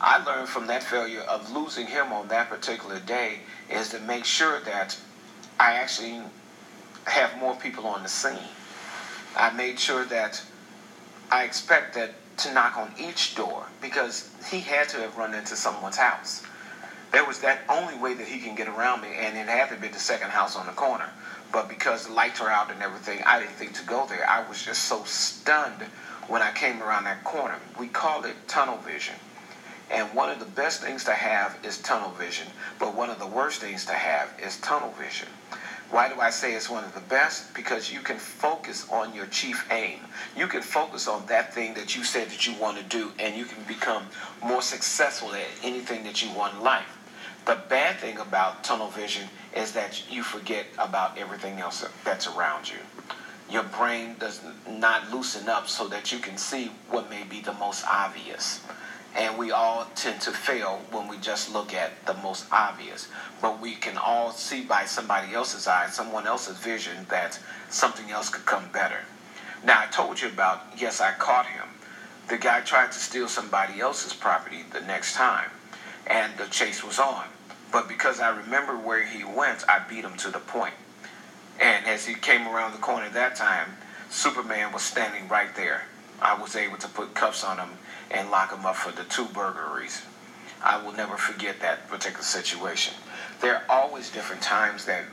I 0.00 0.22
learned 0.24 0.48
from 0.48 0.66
that 0.68 0.82
failure 0.82 1.20
of 1.22 1.52
losing 1.52 1.86
him 1.86 2.12
on 2.12 2.28
that 2.28 2.48
particular 2.48 3.00
day 3.00 3.40
is 3.70 3.88
to 3.90 4.00
make 4.00 4.24
sure 4.24 4.60
that 4.60 4.96
I 5.58 5.74
actually 5.74 6.20
have 7.04 7.36
more 7.38 7.56
people 7.56 7.86
on 7.86 8.02
the 8.02 8.08
scene. 8.08 8.38
I 9.36 9.50
made 9.52 9.78
sure 9.78 10.04
that 10.06 10.42
I 11.30 11.44
expect 11.44 11.94
that 11.94 12.10
to 12.38 12.52
knock 12.54 12.76
on 12.76 12.92
each 12.98 13.34
door 13.34 13.66
because 13.80 14.30
he 14.50 14.60
had 14.60 14.88
to 14.90 14.98
have 14.98 15.16
run 15.16 15.34
into 15.34 15.56
someone's 15.56 15.96
house. 15.96 16.44
There 17.10 17.24
was 17.24 17.38
that 17.40 17.60
only 17.68 17.96
way 17.96 18.14
that 18.14 18.26
he 18.26 18.38
can 18.38 18.54
get 18.54 18.68
around 18.68 19.00
me, 19.00 19.08
and 19.16 19.36
it 19.36 19.48
had 19.48 19.70
to 19.70 19.76
be 19.76 19.88
the 19.88 19.98
second 19.98 20.30
house 20.30 20.56
on 20.56 20.66
the 20.66 20.72
corner. 20.72 21.10
But 21.52 21.68
because 21.68 22.06
the 22.06 22.12
lights 22.12 22.40
were 22.40 22.50
out 22.50 22.70
and 22.70 22.82
everything, 22.82 23.22
I 23.24 23.38
didn't 23.40 23.54
think 23.54 23.72
to 23.74 23.86
go 23.86 24.06
there. 24.06 24.28
I 24.28 24.46
was 24.48 24.62
just 24.62 24.84
so 24.84 25.02
stunned 25.04 25.82
when 26.28 26.42
I 26.42 26.52
came 26.52 26.82
around 26.82 27.04
that 27.04 27.24
corner. 27.24 27.56
We 27.78 27.88
call 27.88 28.24
it 28.24 28.36
tunnel 28.46 28.76
vision. 28.78 29.14
And 29.90 30.14
one 30.14 30.28
of 30.28 30.38
the 30.38 30.44
best 30.44 30.82
things 30.82 31.04
to 31.04 31.14
have 31.14 31.56
is 31.64 31.78
tunnel 31.78 32.10
vision, 32.10 32.46
but 32.78 32.94
one 32.94 33.08
of 33.08 33.18
the 33.18 33.26
worst 33.26 33.60
things 33.62 33.86
to 33.86 33.94
have 33.94 34.34
is 34.44 34.58
tunnel 34.60 34.92
vision. 34.98 35.28
Why 35.90 36.12
do 36.12 36.20
I 36.20 36.28
say 36.28 36.52
it's 36.52 36.68
one 36.68 36.84
of 36.84 36.92
the 36.92 37.00
best? 37.00 37.54
Because 37.54 37.90
you 37.90 38.00
can 38.00 38.18
focus 38.18 38.86
on 38.90 39.14
your 39.14 39.24
chief 39.26 39.66
aim. 39.70 40.00
You 40.36 40.46
can 40.46 40.60
focus 40.60 41.08
on 41.08 41.24
that 41.28 41.54
thing 41.54 41.72
that 41.74 41.96
you 41.96 42.04
said 42.04 42.28
that 42.28 42.46
you 42.46 42.52
want 42.60 42.76
to 42.76 42.84
do, 42.84 43.10
and 43.18 43.34
you 43.34 43.46
can 43.46 43.64
become 43.64 44.04
more 44.44 44.60
successful 44.60 45.32
at 45.32 45.46
anything 45.62 46.04
that 46.04 46.22
you 46.22 46.30
want 46.36 46.56
in 46.56 46.60
life. 46.60 46.97
The 47.46 47.58
bad 47.68 47.96
thing 47.98 48.18
about 48.18 48.64
tunnel 48.64 48.88
vision 48.88 49.28
is 49.56 49.72
that 49.72 50.10
you 50.10 50.22
forget 50.22 50.66
about 50.78 51.16
everything 51.18 51.58
else 51.60 51.86
that's 52.04 52.26
around 52.26 52.68
you. 52.68 52.78
Your 53.50 53.62
brain 53.62 54.16
does 54.18 54.42
not 54.68 55.10
loosen 55.10 55.48
up 55.48 55.68
so 55.68 55.88
that 55.88 56.12
you 56.12 56.18
can 56.18 56.36
see 56.36 56.70
what 56.90 57.08
may 57.08 57.24
be 57.24 57.40
the 57.40 57.54
most 57.54 57.84
obvious. 57.86 58.62
And 59.16 59.38
we 59.38 59.50
all 59.50 59.86
tend 59.94 60.20
to 60.22 60.32
fail 60.32 60.82
when 60.90 61.08
we 61.08 61.16
just 61.16 61.52
look 61.52 61.72
at 61.72 62.04
the 62.04 62.14
most 62.14 62.44
obvious. 62.52 63.08
But 63.40 63.60
we 63.60 63.74
can 63.74 63.96
all 63.96 64.32
see 64.32 64.62
by 64.62 64.84
somebody 64.84 65.34
else's 65.34 65.66
eyes, 65.66 65.94
someone 65.94 66.26
else's 66.26 66.58
vision, 66.58 67.06
that 67.08 67.40
something 67.70 68.10
else 68.10 68.28
could 68.28 68.44
come 68.44 68.68
better. 68.70 69.00
Now, 69.64 69.80
I 69.80 69.86
told 69.86 70.20
you 70.20 70.28
about, 70.28 70.66
yes, 70.76 71.00
I 71.00 71.12
caught 71.12 71.46
him. 71.46 71.64
The 72.28 72.36
guy 72.36 72.60
tried 72.60 72.92
to 72.92 72.98
steal 72.98 73.28
somebody 73.28 73.80
else's 73.80 74.12
property 74.12 74.62
the 74.72 74.82
next 74.82 75.14
time, 75.14 75.50
and 76.08 76.36
the 76.36 76.46
chase 76.46 76.82
was 76.82 76.98
on. 76.98 77.24
But 77.70 77.88
because 77.88 78.18
I 78.20 78.36
remember 78.36 78.76
where 78.76 79.04
he 79.04 79.24
went, 79.24 79.64
I 79.68 79.80
beat 79.88 80.04
him 80.04 80.16
to 80.18 80.30
the 80.30 80.38
point. 80.38 80.74
And 81.60 81.86
as 81.86 82.06
he 82.06 82.14
came 82.14 82.46
around 82.46 82.72
the 82.72 82.78
corner 82.78 83.08
that 83.10 83.36
time, 83.36 83.76
Superman 84.10 84.72
was 84.72 84.82
standing 84.82 85.28
right 85.28 85.54
there. 85.54 85.82
I 86.20 86.40
was 86.40 86.56
able 86.56 86.78
to 86.78 86.88
put 86.88 87.14
cuffs 87.14 87.44
on 87.44 87.58
him 87.58 87.70
and 88.10 88.30
lock 88.30 88.52
him 88.52 88.64
up 88.64 88.76
for 88.76 88.90
the 88.90 89.04
two 89.04 89.26
burglaries. 89.26 90.02
I 90.62 90.82
will 90.82 90.92
never 90.92 91.16
forget 91.16 91.60
that 91.60 91.88
particular 91.88 92.24
situation. 92.24 92.94
There 93.40 93.56
are 93.56 93.64
always 93.68 94.10
different 94.10 94.42
times 94.42 94.86
that 94.86 95.04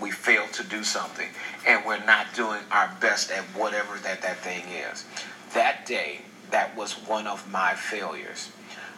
we 0.00 0.10
fail 0.10 0.46
to 0.52 0.64
do 0.64 0.82
something 0.82 1.28
and 1.66 1.84
we're 1.84 2.04
not 2.04 2.26
doing 2.34 2.60
our 2.70 2.90
best 3.00 3.30
at 3.30 3.44
whatever 3.56 3.98
that 3.98 4.22
that 4.22 4.38
thing 4.38 4.64
is. 4.68 5.04
That 5.52 5.84
day, 5.86 6.22
that 6.50 6.76
was 6.76 6.92
one 6.92 7.26
of 7.26 7.50
my 7.50 7.74
failures. 7.74 8.50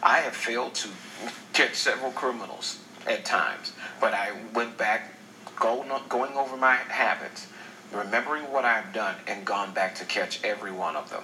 I 0.03 0.19
have 0.19 0.35
failed 0.35 0.75
to 0.75 0.89
catch 1.53 1.75
several 1.75 2.11
criminals 2.11 2.79
at 3.07 3.25
times. 3.25 3.73
But 3.99 4.13
I 4.13 4.31
went 4.53 4.77
back, 4.77 5.13
going, 5.59 5.89
over 5.91 6.57
my 6.57 6.75
habits, 6.75 7.47
remembering 7.91 8.51
what 8.51 8.65
I've 8.65 8.93
done, 8.93 9.15
and 9.27 9.45
gone 9.45 9.73
back 9.73 9.95
to 9.95 10.05
catch 10.05 10.43
every 10.43 10.71
one 10.71 10.95
of 10.95 11.09
them. 11.09 11.23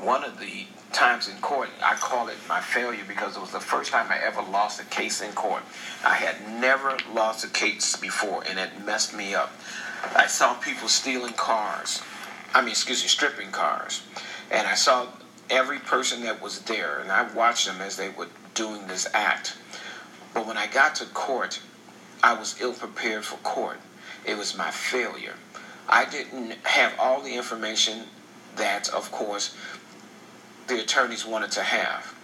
One 0.00 0.24
of 0.24 0.38
the 0.38 0.66
times 0.92 1.28
in 1.28 1.36
court, 1.38 1.68
I 1.82 1.94
call 1.94 2.28
it 2.28 2.36
my 2.48 2.60
failure 2.60 3.04
because 3.06 3.36
it 3.36 3.40
was 3.40 3.52
the 3.52 3.60
first 3.60 3.90
time 3.90 4.10
I 4.10 4.18
ever 4.18 4.42
lost 4.42 4.80
a 4.80 4.84
case 4.84 5.20
in 5.20 5.32
court. 5.32 5.62
I 6.04 6.14
had 6.14 6.60
never 6.60 6.96
lost 7.12 7.44
a 7.44 7.48
case 7.48 7.96
before, 7.96 8.44
and 8.48 8.58
it 8.58 8.84
messed 8.84 9.14
me 9.14 9.34
up. 9.34 9.52
I 10.14 10.26
saw 10.26 10.54
people 10.54 10.88
stealing 10.88 11.32
cars. 11.32 12.02
I 12.52 12.60
mean, 12.60 12.70
excuse 12.70 13.02
me, 13.02 13.08
stripping 13.08 13.50
cars. 13.50 14.02
And 14.50 14.68
I 14.68 14.74
saw 14.74 15.08
every 15.50 15.78
person 15.78 16.22
that 16.24 16.42
was 16.42 16.60
there, 16.60 16.98
and 16.98 17.10
I 17.10 17.30
watched 17.32 17.66
them 17.66 17.80
as 17.80 17.96
they 17.96 18.08
were 18.08 18.28
doing 18.54 18.86
this 18.86 19.08
act. 19.14 19.56
But 20.32 20.46
when 20.46 20.56
I 20.56 20.66
got 20.66 20.94
to 20.96 21.06
court, 21.06 21.60
I 22.22 22.34
was 22.34 22.60
ill 22.60 22.72
prepared 22.72 23.24
for 23.24 23.36
court. 23.38 23.78
It 24.26 24.36
was 24.36 24.56
my 24.56 24.70
failure. 24.70 25.34
I 25.88 26.06
didn't 26.06 26.52
have 26.64 26.94
all 26.98 27.20
the 27.20 27.34
information 27.34 28.04
that, 28.56 28.88
of 28.88 29.12
course, 29.12 29.54
the 30.66 30.80
attorneys 30.80 31.26
wanted 31.26 31.50
to 31.52 31.62
have. 31.62 32.14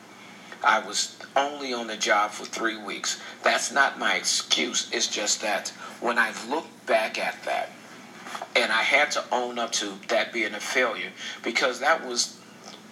I 0.63 0.81
was 0.81 1.17
only 1.37 1.73
on 1.73 1.87
the 1.87 1.97
job 1.97 2.31
for 2.31 2.45
three 2.45 2.77
weeks. 2.77 3.21
That's 3.43 3.73
not 3.73 3.99
my 3.99 4.15
excuse. 4.15 4.91
It's 4.93 5.07
just 5.07 5.41
that 5.43 5.69
when 6.01 6.19
I 6.19 6.33
look 6.49 6.67
back 6.87 7.19
at 7.19 7.43
that, 7.45 7.71
and 8.57 8.73
I 8.73 8.83
had 8.83 9.11
to 9.13 9.25
own 9.33 9.59
up 9.59 9.73
to 9.73 9.93
that 10.09 10.33
being 10.33 10.55
a 10.55 10.61
failure 10.61 11.11
because 11.43 11.81
that 11.81 12.07
was 12.07 12.40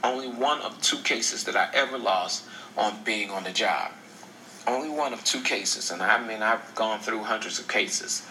only 0.05 0.29
one 0.29 0.61
of 0.63 0.81
two 0.81 0.99
cases 0.99 1.45
that 1.45 1.57
I 1.57 1.69
ever 1.75 1.99
lost 1.99 2.45
on 2.77 3.03
being 3.05 3.31
on 3.31 3.45
the 3.45 3.51
job 3.51 3.93
only 4.69 4.91
one 4.91 5.13
of 5.13 5.25
two 5.25 5.41
cases, 5.41 5.91
and 5.91 6.03
I 6.03 6.25
mean, 6.25 6.43
I've 6.43 6.75
gone 6.75 7.01
through 7.01 7.23
hundreds 7.23 7.59
of 7.59 7.69
cases, 7.69 8.27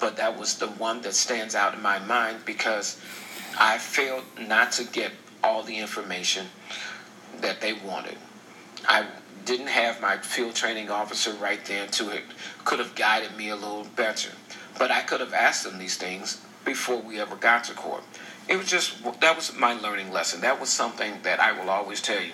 but 0.00 0.16
that 0.16 0.38
was 0.38 0.56
the 0.56 0.68
one 0.68 1.02
that 1.02 1.14
stands 1.14 1.54
out 1.54 1.74
in 1.74 1.82
my 1.82 1.98
mind 1.98 2.38
because 2.46 3.00
I 3.58 3.78
failed 3.78 4.24
not 4.40 4.72
to 4.72 4.84
get 4.84 5.12
all 5.42 5.62
the 5.62 5.76
information 5.76 6.46
that 7.40 7.60
they 7.60 7.72
wanted. 7.72 8.16
I 8.86 9.06
didn't 9.44 9.68
have 9.68 10.00
my 10.00 10.18
field 10.18 10.54
training 10.54 10.90
officer 10.90 11.32
right 11.32 11.64
there 11.64 11.86
to 11.88 12.10
it, 12.10 12.22
could 12.64 12.78
have 12.78 12.94
guided 12.94 13.36
me 13.36 13.48
a 13.48 13.56
little 13.56 13.86
better. 13.96 14.30
But 14.78 14.90
I 14.90 15.00
could 15.00 15.20
have 15.20 15.34
asked 15.34 15.64
them 15.64 15.78
these 15.78 15.96
things 15.96 16.40
before 16.64 17.00
we 17.00 17.20
ever 17.20 17.36
got 17.36 17.64
to 17.64 17.74
court. 17.74 18.04
It 18.48 18.56
was 18.56 18.66
just, 18.66 19.02
that 19.20 19.36
was 19.36 19.56
my 19.56 19.74
learning 19.74 20.12
lesson. 20.12 20.40
That 20.40 20.60
was 20.60 20.68
something 20.68 21.14
that 21.22 21.40
I 21.40 21.52
will 21.52 21.70
always 21.70 22.00
tell 22.02 22.20
you 22.20 22.32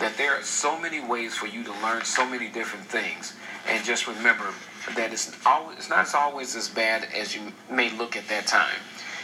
that 0.00 0.16
there 0.16 0.34
are 0.34 0.42
so 0.42 0.78
many 0.78 1.00
ways 1.00 1.34
for 1.34 1.46
you 1.46 1.62
to 1.64 1.72
learn 1.82 2.04
so 2.04 2.26
many 2.26 2.48
different 2.48 2.86
things. 2.86 3.34
And 3.68 3.84
just 3.84 4.06
remember 4.06 4.52
that 4.96 5.12
it's 5.12 5.34
always 5.46 5.78
it's 5.78 5.88
not 5.88 6.12
always 6.14 6.56
as 6.56 6.68
bad 6.68 7.08
as 7.14 7.34
you 7.34 7.52
may 7.70 7.96
look 7.96 8.16
at 8.16 8.28
that 8.28 8.46
time. 8.46 8.76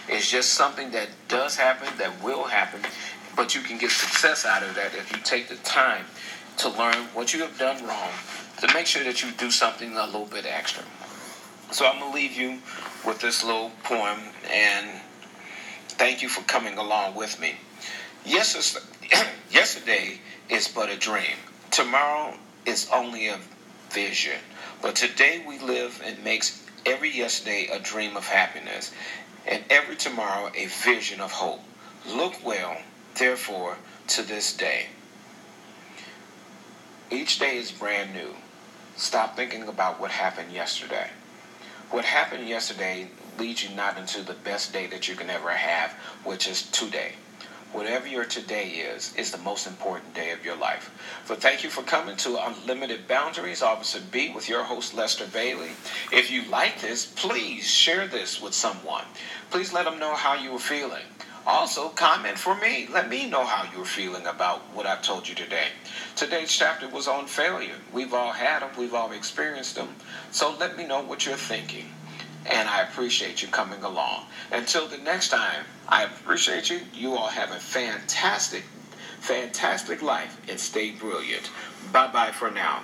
It's 0.09 0.31
just 0.31 0.55
something 0.55 0.91
that 0.93 1.09
does 1.29 1.57
happen, 1.57 1.89
that 1.99 2.23
will 2.23 2.45
happen, 2.45 2.81
but 3.37 3.55
you 3.55 3.61
can 3.61 3.79
get 3.79 3.91
success 3.91 4.47
out 4.47 4.63
of 4.63 4.75
that 4.75 4.95
if 4.95 5.13
you 5.13 5.19
take 5.23 5.49
the 5.49 5.57
time 5.57 6.05
to 6.59 6.69
learn 6.69 6.97
what 7.15 7.33
you 7.35 7.41
have 7.41 7.59
done 7.59 7.85
wrong 7.87 8.11
to 8.59 8.75
make 8.75 8.87
sure 8.87 9.05
that 9.05 9.23
you 9.23 9.31
do 9.33 9.51
something 9.51 9.97
a 9.97 10.07
little 10.07 10.27
bit 10.27 10.47
extra. 10.47 10.85
So 11.71 11.87
I'm 11.87 12.01
to 12.01 12.11
leave 12.11 12.33
you 12.33 12.59
with 13.07 13.21
this 13.21 13.45
little 13.45 13.71
poem 13.85 14.19
and 14.51 15.01
thank 16.01 16.23
you 16.23 16.31
for 16.31 16.41
coming 16.45 16.79
along 16.79 17.15
with 17.15 17.39
me. 17.39 17.57
Yesterday 18.25 20.19
is 20.49 20.67
but 20.67 20.89
a 20.89 20.97
dream. 20.97 21.37
Tomorrow 21.71 22.39
is 22.65 22.89
only 22.91 23.29
a 23.29 23.39
vision. 23.91 24.39
But 24.81 24.97
today 24.97 25.45
we 25.47 25.59
live 25.59 26.01
and 26.03 26.25
makes 26.25 26.67
every 26.87 27.15
yesterday 27.15 27.69
a 27.71 27.79
dream 27.79 28.17
of 28.17 28.27
happiness 28.27 28.95
and 29.47 29.63
every 29.69 29.95
tomorrow 29.95 30.51
a 30.57 30.69
vision 30.69 31.21
of 31.21 31.33
hope. 31.33 31.61
Look 32.09 32.43
well, 32.43 32.79
therefore, 33.19 33.77
to 34.07 34.23
this 34.23 34.57
day. 34.57 34.87
Each 37.11 37.39
day 37.39 37.59
is 37.59 37.71
brand 37.71 38.15
new. 38.15 38.37
Stop 38.97 39.37
thinking 39.37 39.69
about 39.69 40.01
what 40.01 40.13
happened 40.13 40.51
yesterday. 40.51 41.11
What 41.91 42.07
happened 42.07 42.49
yesterday 42.49 43.11
leads 43.41 43.65
you 43.65 43.75
not 43.75 43.97
into 43.97 44.23
the 44.23 44.35
best 44.35 44.73
day 44.73 44.87
that 44.89 45.09
you 45.09 45.17
can 45.17 45.31
ever 45.31 45.51
have, 45.51 45.93
which 46.25 46.47
is 46.47 46.71
today. 46.71 47.13
Whatever 47.73 48.07
your 48.07 48.25
today 48.25 48.69
is, 48.69 49.15
is 49.17 49.31
the 49.31 49.39
most 49.39 49.67
important 49.67 50.13
day 50.13 50.33
of 50.33 50.45
your 50.45 50.57
life. 50.57 50.91
So 51.25 51.37
thank 51.37 51.65
you 51.65 51.71
for 51.71 51.83
coming 51.83 52.17
to 52.19 52.37
Unlimited 52.37 53.09
Boundaries, 53.09 53.63
Officer 53.63 54.01
B, 54.11 54.31
with 54.35 54.49
your 54.49 54.65
host 54.65 54.93
Lester 54.93 55.27
Bailey. 55.27 55.71
If 56.13 56.31
you 56.31 56.43
like 56.51 56.81
this, 56.81 57.07
please 57.07 57.67
share 57.67 58.07
this 58.07 58.43
with 58.43 58.53
someone. 58.53 59.05
Please 59.51 59.73
let 59.73 59.87
them 59.87 59.99
know 59.99 60.15
how 60.15 60.35
you 60.35 60.53
were 60.53 60.59
feeling. 60.59 61.05
Also, 61.47 61.89
comment 61.91 62.37
for 62.37 62.55
me. 62.57 62.89
Let 62.93 63.09
me 63.09 63.31
know 63.31 63.45
how 63.45 63.71
you're 63.73 63.87
feeling 63.87 64.27
about 64.27 64.61
what 64.75 64.85
I've 64.85 65.03
told 65.03 65.29
you 65.29 65.35
today. 65.35 65.69
Today's 66.15 66.53
chapter 66.53 66.89
was 66.89 67.09
on 67.09 67.27
failure. 67.27 67.77
We've 67.93 68.13
all 68.13 68.33
had 68.33 68.61
them, 68.61 68.71
we've 68.77 68.95
all 68.95 69.13
experienced 69.13 69.77
them. 69.77 69.89
So 70.31 70.55
let 70.59 70.77
me 70.77 70.87
know 70.87 71.01
what 71.03 71.25
you're 71.25 71.37
thinking. 71.37 71.87
And 72.47 72.69
I 72.69 72.83
appreciate 72.83 73.43
you 73.43 73.49
coming 73.49 73.83
along. 73.83 74.27
Until 74.51 74.89
the 74.89 74.99
next 74.99 75.29
time, 75.29 75.65
I 75.89 76.05
appreciate 76.05 76.71
you. 76.71 76.81
You 76.95 77.15
all 77.17 77.29
have 77.29 77.51
a 77.51 77.61
fantastic, 77.61 78.65
fantastic 79.21 80.03
life 80.03 80.41
and 80.49 80.59
stay 80.59 80.91
brilliant. 80.91 81.51
Bye 81.93 82.09
bye 82.09 82.33
for 82.33 82.51
now. 82.51 82.83